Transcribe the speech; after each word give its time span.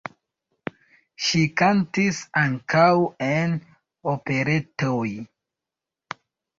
Ŝi 1.25 1.41
kantis 1.61 2.23
ankaŭ 2.43 2.89
en 3.31 3.57
operetoj. 4.17 5.07